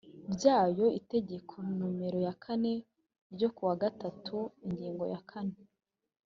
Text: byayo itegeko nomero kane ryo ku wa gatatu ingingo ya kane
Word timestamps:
byayo 0.33 0.85
itegeko 0.99 1.53
nomero 1.77 2.19
kane 2.43 2.73
ryo 3.33 3.49
ku 3.55 3.61
wa 3.67 3.75
gatatu 3.83 4.35
ingingo 4.67 5.03
ya 5.13 5.21
kane 5.29 5.57